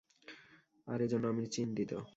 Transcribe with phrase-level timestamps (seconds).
[0.87, 1.91] আর এজন্য আমি চিন্তিত।